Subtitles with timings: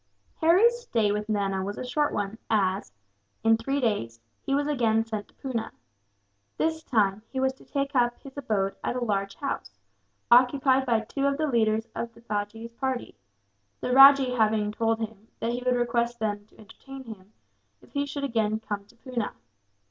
[0.37, 2.91] Harry's stay with Nana was a short one as,
[3.43, 5.71] in three days, he was again sent to Poona.
[6.57, 9.79] This time he was to take up his abode at a large house,
[10.31, 13.13] occupied by two of the leaders of Bajee's party;
[13.79, 17.31] the rajah having told him that he would request them to entertain him,
[17.83, 19.33] if he should again come to Poona.